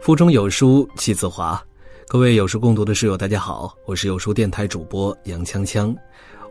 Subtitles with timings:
[0.00, 1.62] 腹中有书气自华，
[2.08, 5.94] 各位有书共读的室友，大家好，我是有书电台主播杨锵锵，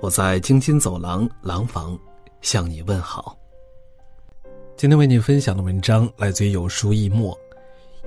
[0.01, 1.97] 我在京津走廊廊坊
[2.41, 3.35] 向你问好。
[4.77, 7.35] 今天为你分享的文章来自于有书一墨，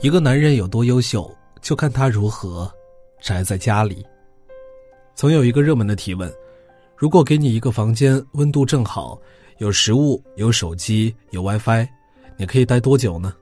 [0.00, 1.28] 一个男人有多优秀，
[1.60, 2.72] 就看他如何
[3.20, 4.06] 宅在家里。
[5.16, 6.32] 曾有一个热门的提问：
[6.96, 9.20] 如果给你一个房间，温度正好，
[9.58, 11.88] 有食物，有手机，有 WiFi，
[12.36, 13.34] 你可以待多久呢？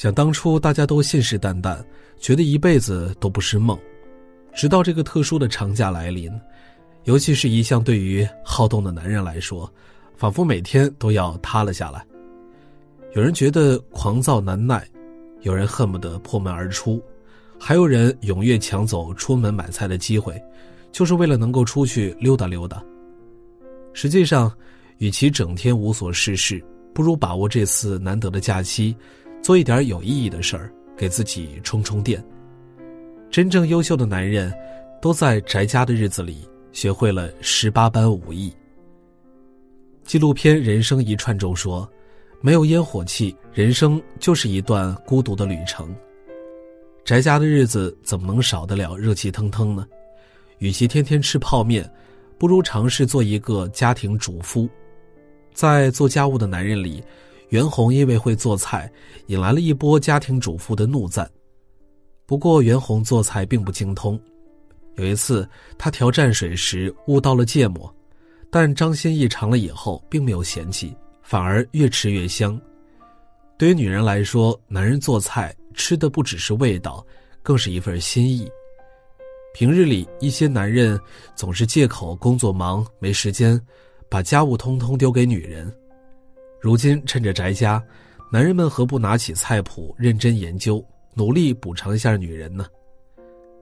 [0.00, 1.78] 想当初大家都信誓旦旦，
[2.18, 3.78] 觉得一辈子都不是梦，
[4.54, 6.32] 直到这个特殊的长假来临，
[7.04, 9.70] 尤其是一向对于好动的男人来说，
[10.16, 12.02] 仿佛每天都要塌了下来。
[13.14, 14.88] 有人觉得狂躁难耐，
[15.42, 16.98] 有人恨不得破门而出，
[17.58, 20.42] 还有人踊跃抢走出门买菜的机会，
[20.92, 22.82] 就是为了能够出去溜达溜达。
[23.92, 24.50] 实际上，
[24.96, 26.58] 与其整天无所事事，
[26.94, 28.96] 不如把握这次难得的假期。
[29.42, 32.22] 做一点有意义的事儿，给自己充充电。
[33.30, 34.52] 真正优秀的男人，
[35.00, 38.52] 都在宅家的日子里学会了十八般武艺。
[40.04, 41.88] 纪录片《人生一串》中说
[42.42, 45.94] ：“没有烟火气，人生就是一段孤独的旅程。”
[47.02, 49.86] 宅家的日子怎么能少得了热气腾腾呢？
[50.58, 51.90] 与其天天吃泡面，
[52.36, 54.68] 不如尝试做一个家庭主夫。
[55.54, 57.02] 在做家务的男人里。
[57.50, 58.90] 袁弘因为会做菜，
[59.26, 61.30] 引来了一波家庭主妇的怒赞。
[62.24, 64.18] 不过，袁弘做菜并不精通。
[64.94, 67.92] 有一次，他调蘸水时误倒了芥末，
[68.50, 72.60] 但张歆艺尝了以后并没有嫌弃，反而越吃越香。
[73.58, 77.04] 对于女人来说，男人做菜吃的不只是味道，
[77.42, 78.48] 更是一份心意。
[79.54, 80.98] 平日里，一些男人
[81.34, 83.60] 总是借口工作忙没时间，
[84.08, 85.72] 把家务通通丢给女人。
[86.60, 87.82] 如今趁着宅家，
[88.30, 92.66] 男人们何不拿起菜谱认真研究，努力补偿一下女人呢？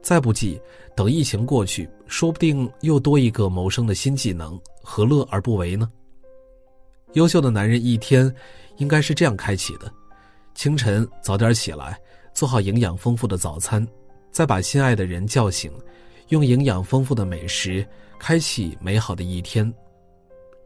[0.02, 0.60] 再不济，
[0.96, 5.88] 等疫情过去，说不定又多一个谋生的新技能，何乐而不为呢？
[7.12, 8.32] 优秀的男人一天
[8.78, 9.90] 应该是这样开启的：
[10.56, 11.96] 清晨早点起来，
[12.34, 13.86] 做好营养丰富的早餐，
[14.32, 15.72] 再把心爱的人叫醒，
[16.30, 17.86] 用营养丰富的美食
[18.18, 19.72] 开启美好的一天。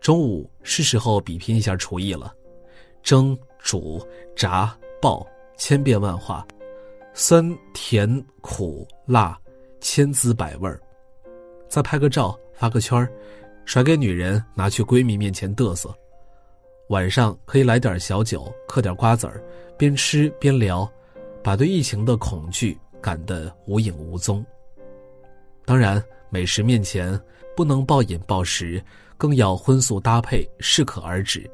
[0.02, 2.34] 中午是时候比拼一下厨艺了，
[3.04, 4.04] 蒸、煮、
[4.34, 5.24] 炸、爆，
[5.56, 6.44] 千变万化，
[7.14, 9.38] 酸甜苦辣，
[9.80, 10.82] 千滋百味儿。
[11.68, 13.08] 再拍个照，发个圈儿，
[13.64, 15.94] 甩给女人，拿去闺蜜面前嘚瑟。
[16.88, 19.40] 晚上可以来点小酒，嗑点瓜子儿，
[19.78, 20.90] 边吃边聊，
[21.44, 24.44] 把对疫情的恐惧赶得无影无踪。
[25.64, 27.19] 当然，美食面前
[27.56, 28.82] 不能暴饮暴食。
[29.22, 31.49] 更要荤素搭配，适可而止。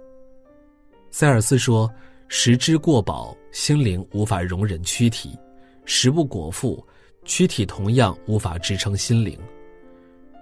[1.10, 1.86] 塞尔斯说
[2.26, 5.38] ：“食之过饱，心灵无法容忍躯体；
[5.84, 6.82] 食不果腹，
[7.26, 9.38] 躯体同样无法支撑心灵。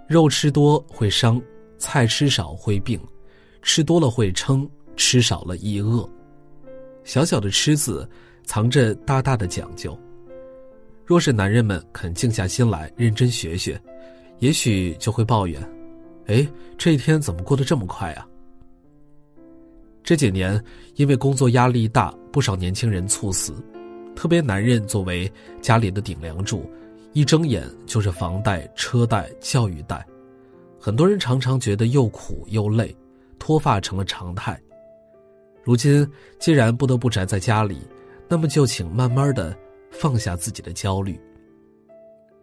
[0.07, 1.43] 肉吃多会伤，
[1.79, 2.97] 菜吃少会病，
[3.61, 6.09] 吃多了会撑，吃少了易饿。
[7.03, 8.09] 小小的吃字，
[8.45, 9.99] 藏着大大的讲究。
[11.05, 13.83] 若是男人们肯静下心来认真学学，
[14.39, 15.61] 也许就会抱怨。”
[16.27, 18.27] 哎，这一天怎么过得这么快啊？
[20.03, 20.63] 这几年
[20.95, 23.55] 因为工作压力大，不少年轻人猝死，
[24.15, 26.69] 特别男人作为家里的顶梁柱，
[27.13, 30.05] 一睁眼就是房贷、车贷、教育贷，
[30.81, 32.97] 很多人常常觉得又苦又累，
[33.39, 34.61] 脱发成了常态。
[35.63, 37.79] 如今既然不得不宅在家里，
[38.29, 39.57] 那么就请慢慢的
[39.91, 41.21] 放下自己的焦虑。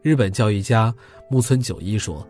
[0.01, 0.93] 日本教育家
[1.29, 2.25] 木村久一说。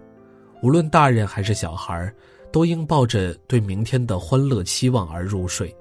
[0.64, 2.12] 无论大人还是小孩
[2.50, 5.76] 都应抱着对明天的欢乐期望而入睡，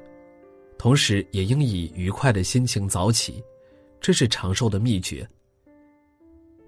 [0.76, 3.40] 同时也应以愉快的心情早起，
[4.00, 5.26] 这是长寿的秘诀。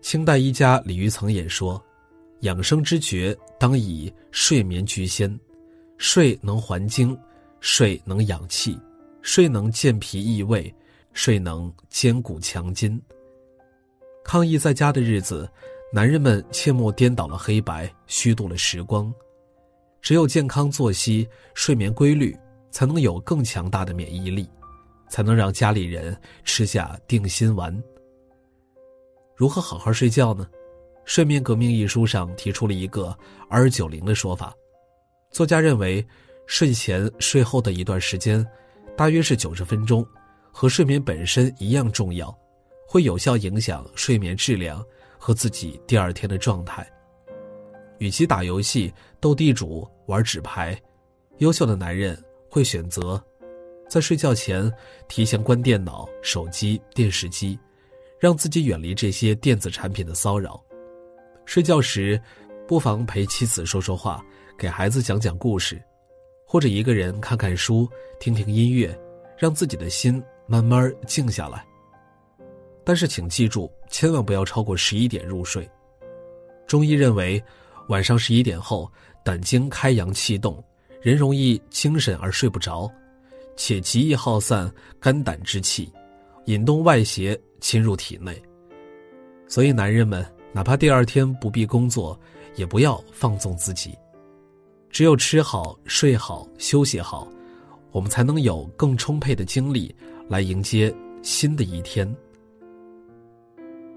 [0.01, 1.83] 清代医家李渔曾也说
[2.43, 5.37] ：“养生之诀，当以睡眠居先。
[5.99, 7.19] 睡能还精，
[7.59, 8.79] 睡能养气，
[9.23, 10.73] 睡能健脾益胃，
[11.15, 13.01] 睡能坚骨强筋。”
[14.23, 15.51] 抗疫在家的日子。
[15.95, 19.15] 男人们切莫颠倒了黑白，虚度了时光。
[20.03, 21.25] 只有健康作息、
[21.55, 22.37] 睡眠规律，
[22.73, 24.51] 才能有更强大的免疫力，
[25.09, 27.81] 才能让家里人吃下定心丸。
[29.37, 30.49] 如何好好睡觉呢？
[31.05, 33.17] 《睡眠革命》一书上提出了一个
[33.49, 34.53] “二九零”的说法。
[35.31, 36.05] 作家认为，
[36.49, 38.45] 睡前、睡后的一段时间，
[38.97, 40.05] 大约是九十分钟，
[40.51, 42.37] 和睡眠本身一样重要，
[42.85, 44.85] 会有效影响睡眠质量。
[45.25, 46.87] 和自己第二天的状态。
[47.97, 50.79] 与其打游戏、斗地主、玩纸牌，
[51.39, 53.19] 优秀的男人会选择
[53.89, 54.71] 在睡觉前
[55.09, 57.59] 提前关电脑、手机、电视机，
[58.21, 60.63] 让自己远离这些电子产品的骚扰。
[61.47, 62.21] 睡觉时，
[62.69, 64.23] 不妨陪妻子说说话，
[64.59, 65.83] 给孩子讲讲故事，
[66.47, 67.89] 或者一个人看看书、
[68.21, 68.95] 听听音乐，
[69.39, 71.65] 让自己的心慢慢静下来。
[72.85, 75.69] 但是，请记住，千万不要超过十一点入睡。
[76.67, 77.43] 中医认为，
[77.89, 78.91] 晚上十一点后，
[79.25, 80.63] 胆经开阳气动，
[81.01, 82.91] 人容易精神而睡不着，
[83.57, 84.71] 且极易耗散
[85.01, 85.91] 肝胆之气，
[86.45, 88.41] 引动外邪侵入体内。
[89.49, 90.25] 所以，男人们。
[90.57, 92.17] 哪怕第二天不必工作，
[92.55, 93.93] 也不要放纵自己。
[94.89, 97.27] 只有吃好、睡好、休息好，
[97.91, 99.93] 我们才能有更充沛的精力
[100.29, 102.09] 来迎接新的一天。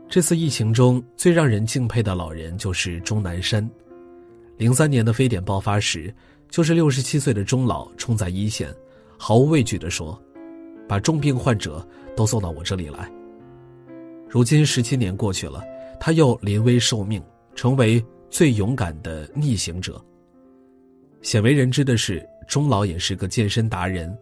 [0.10, 3.70] 这次疫情中最让人敬佩的老人就是钟南山。
[4.58, 6.14] 零三年的非典爆发时，
[6.50, 8.74] 就是六十七岁的钟老冲在一线，
[9.18, 10.20] 毫无畏惧地说
[10.88, 13.12] ：“把重病患者都送到我这里来。”
[14.30, 15.64] 如今十七年过去了。
[16.00, 17.20] 他又临危受命，
[17.56, 20.00] 成为最勇敢的逆行者。
[21.24, 24.16] 鲜为人知的是，钟老也是个健身达人。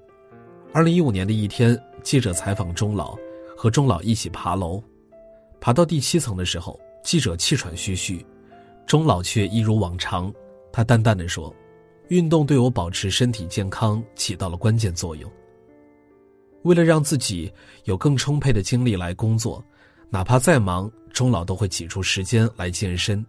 [0.71, 3.13] 二零一五年的一天，记者采访钟老，
[3.57, 4.81] 和钟老一起爬楼，
[5.65, 8.23] 爬到第七层的时候，记者气喘吁吁，
[8.85, 10.31] 钟老却一如往常。
[10.71, 11.51] 他淡淡的说
[12.09, 15.27] ：“运动对我保持身体健康起到了关键作用。
[16.65, 17.51] 为了让自己
[17.85, 19.59] 有更充沛的精力来工作。”
[20.07, 23.25] 哪怕再忙，钟老都会挤出时间来健身。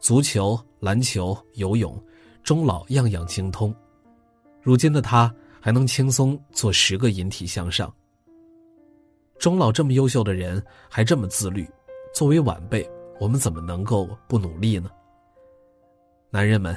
[0.00, 1.96] 足球、篮球、游泳，
[2.42, 3.72] 钟老样样精通。
[4.60, 7.94] 如今的他还能轻松做十个引体向上。
[9.38, 11.68] 钟老这么优秀的人，还这么自律，
[12.14, 12.88] 作为晚辈，
[13.20, 14.90] 我们怎么能够不努力呢？
[16.30, 16.76] 男人们，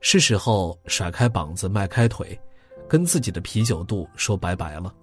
[0.00, 2.38] 是时候甩开膀子迈开腿，
[2.88, 4.94] 跟自己的啤酒肚说拜拜了。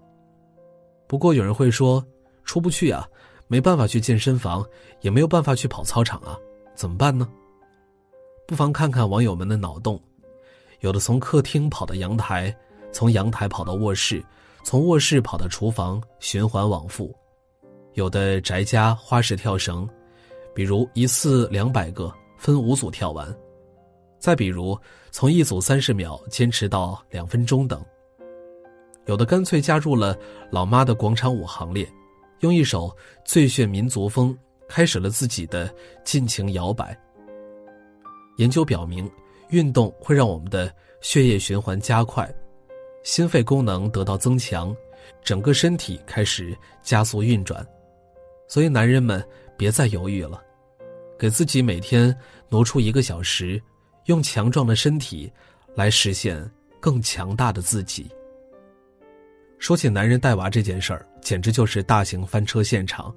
[1.08, 2.04] 不过有人会说，
[2.44, 3.08] 出不去啊。
[3.48, 4.66] 没办法去健身房，
[5.02, 6.36] 也没有办法去跑操场啊，
[6.74, 7.30] 怎么办呢？
[8.48, 10.02] 不妨看看网友们的脑洞，
[10.80, 12.52] 有的从客厅跑到阳台，
[12.92, 14.26] 从阳台跑到卧室，
[14.66, 17.14] 从卧室跑到厨房，循环往复；
[17.94, 19.88] 有的宅家花式跳绳，
[20.56, 23.28] 比如一次两百个，分五组跳完；
[24.18, 24.76] 再比如
[25.12, 27.80] 从一组三十秒坚持到两分钟等；
[29.06, 30.18] 有的干脆加入了
[30.50, 31.88] 老妈的广场舞行列。
[32.40, 32.92] 用一首
[33.24, 34.36] 最炫民族风
[34.68, 35.72] 开始了自己的
[36.04, 37.00] 尽情摇摆。
[38.38, 39.08] 研究表明，
[39.50, 42.28] 运动会让我们的血液循环加快，
[43.06, 44.76] 心肺功能得到增强，
[45.24, 47.66] 整个身体开始加速运转。
[48.48, 49.24] 所以，男人们
[49.56, 50.44] 别再犹豫了，
[51.18, 52.14] 给自己每天
[52.50, 53.62] 挪出一个小时，
[54.06, 55.32] 用强壮的身体
[55.76, 56.44] 来实现
[56.80, 58.10] 更强大的自己。
[59.60, 63.14] 说起男人带娃这件事儿，简直就是大型翻车现场。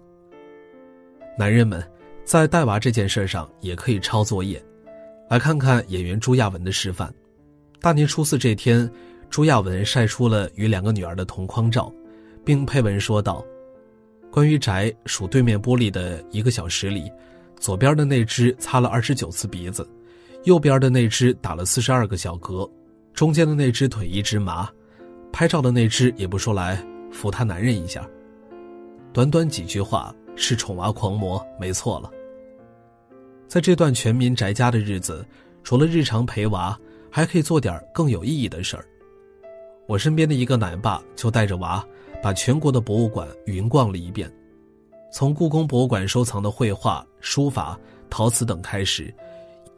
[1.38, 1.82] 男人们
[2.24, 4.62] 在带娃这件事上也可以抄作业，
[5.30, 7.12] 来看看演员朱亚文的示范。
[7.80, 8.90] 大年初四这天，
[9.30, 11.92] 朱亚文晒出了与两个女儿的同框照，
[12.44, 13.44] 并配文说道
[14.32, 17.10] ：“关于宅数对面玻璃的一个小时里，
[17.58, 19.88] 左边的那只擦了二十九次鼻子，
[20.44, 22.68] 右边的那只打了四十二个小嗝，
[23.12, 24.68] 中间的那只腿一直麻。”
[25.30, 26.82] 拍照的那只也不说来
[27.12, 28.08] 扶他男人一下，
[29.12, 32.10] 短短几句话是宠娃狂魔没错了。
[33.46, 35.24] 在这段全民宅家的日子，
[35.62, 36.76] 除了日常陪娃，
[37.10, 38.84] 还可以做点更有意义的事儿。
[39.88, 41.82] 我身边的一个奶爸就带着娃，
[42.22, 44.30] 把全国的博物馆云逛了一遍，
[45.10, 47.80] 从故宫博物馆收藏的绘画、书法、
[48.10, 49.12] 陶瓷等开始，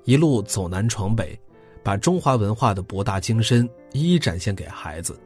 [0.02, 1.38] 一路走南闯北，
[1.84, 5.16] 把中华文化的博大精深一一展现给孩子。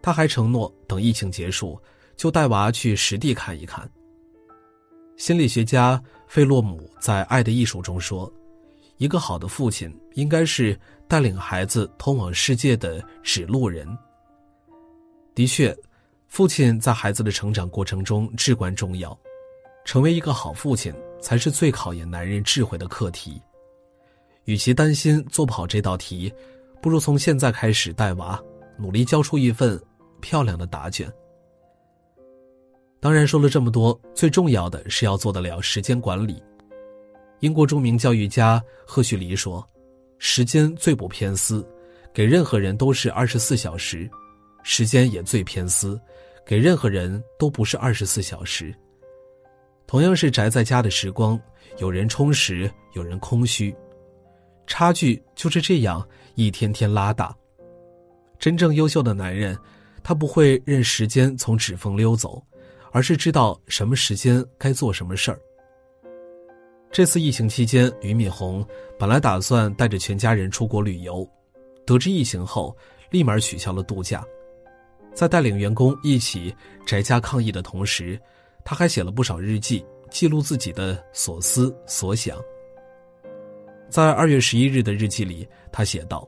[0.00, 1.76] 他还承诺，等疫情结束，
[2.14, 3.90] 就带娃去实地看一看。
[5.16, 8.32] 心理学家费洛姆在《爱的艺术》中说
[8.96, 13.86] ：“一个好的父亲应该是带领孩子通往世界的指路人。”
[15.34, 15.76] 的确，
[16.28, 19.16] 父亲在孩子的成长过程中至关重要。
[19.84, 23.40] 成为一个好父亲，才是最考验男人智慧的课题。
[24.44, 26.32] 与其担心做不好这道题，
[26.82, 28.42] 不如从现在开始带娃，
[28.76, 29.80] 努力交出一份。
[30.18, 31.12] 漂亮的答卷。
[32.98, 36.42] 当然说了这么多，最重要的是要做得了时间管理。
[37.40, 39.66] 英国著名教育家赫胥黎说
[40.18, 41.66] ：“时间最不偏私，
[42.12, 44.08] 给任何人都是二十四小时；
[44.62, 46.00] 时间也最偏私，
[46.44, 48.74] 给任何人都不是二十四小时。
[49.86, 51.40] 同样是宅在家的时光，
[51.78, 53.74] 有人充实，有人空虚，
[54.66, 57.36] 差距就是这样一天天拉大。
[58.38, 59.56] 真正优秀的男人。”
[60.08, 62.40] 他不会任时间从指缝溜走，
[62.92, 65.40] 而是知道什么时间该做什么事儿。
[66.96, 68.66] 这次疫情期间，俞敏洪
[68.98, 71.28] 本来打算带着全家人出国旅游，
[71.84, 72.74] 得知疫情后，
[73.10, 74.24] 立马取消了度假。
[75.12, 78.18] 在带领员工一起宅家抗疫的同时，
[78.64, 82.38] 他还写了不少日记，记录自己的所思所想。
[83.90, 86.26] 在二月十一日的日记里，他写道：“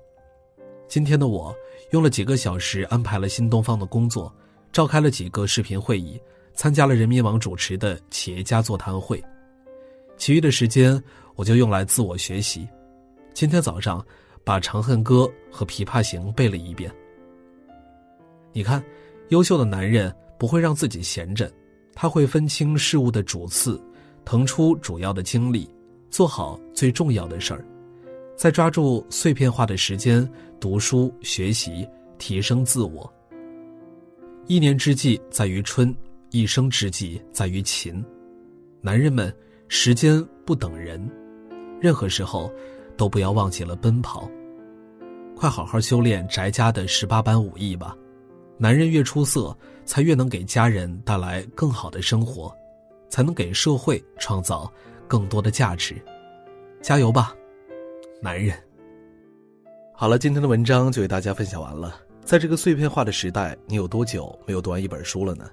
[0.87, 1.57] 今天的我
[1.93, 4.31] 用了几个小时安排了新东方的工作，
[4.71, 6.21] 召开了几个视频会议，
[6.53, 9.19] 参加了人民网主持的企业家座谈会。”
[10.19, 11.01] 其余的时间
[11.37, 12.69] 我就用来自我学习。
[13.33, 14.05] 今天早上
[14.45, 16.93] 把《长恨歌》和《琵琶行》背了一遍。
[18.53, 18.83] 你看，
[19.29, 21.51] 优秀的男人不会让自己闲着，
[21.95, 23.81] 他会分清事物的主次，
[24.25, 25.71] 腾出主要的精力，
[26.11, 27.65] 做好最重要的事儿，
[28.37, 33.11] 再抓住碎片化的时间读书学习，提升自我。
[34.49, 35.95] 一年之计在于春，
[36.31, 38.05] 一生之计在于勤。
[38.81, 39.33] 男人们。
[39.69, 40.99] 时间不等人，
[41.81, 42.51] 任何时候
[42.97, 44.29] 都不要忘记了奔跑。
[45.37, 47.97] 快好好修炼宅家的十八般武艺吧。
[48.57, 52.53] 男人越出色，才越能给家人带来更好的生活，
[53.09, 54.73] 才能给社会创造
[55.07, 55.95] 更多的价值。
[56.81, 57.35] 加油吧，
[58.21, 58.57] 男人！
[59.95, 62.01] 好了，今天的文章就为大家分享完了。
[62.25, 65.49] 在这个碎片化的时代，你有多久没有读完一本书了呢？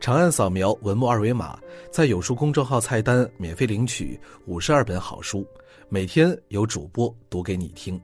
[0.00, 1.58] 长按扫描文末二维码，
[1.90, 5.46] 在有书公众号菜单免费领取五十二本好书，
[5.88, 8.00] 每天有主播读给你听。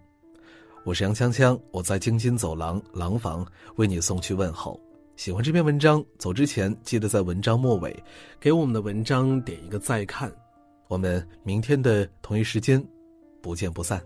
[0.85, 4.81] 我是杨锵锵，我在京津走廊廊坊为你送去问候。
[5.17, 7.95] 喜欢这篇文章，走之前记得在文章末尾
[8.41, 10.33] 给我们的文章点一个再看。
[10.89, 12.83] 我们明天的同一时间，
[13.43, 14.03] 不见不散。